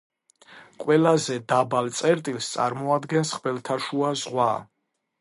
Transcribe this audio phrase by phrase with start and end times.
[0.83, 4.53] ყველაზე დაბალ წერტილს წარმოადგენს ხმელთაშუა ზღვა.